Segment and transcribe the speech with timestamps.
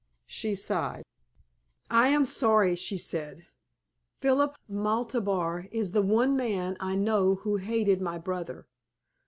[0.25, 1.03] She sighed.
[1.91, 3.45] "I am sorry," she said.
[4.17, 8.65] "Philip Maltabar is the one man I know who hated my brother.